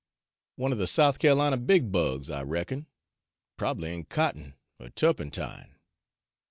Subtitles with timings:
[0.55, 2.87] "One of the South Ca'lina bigbugs, I reckon
[3.55, 5.75] probably in cotton, or turpentine."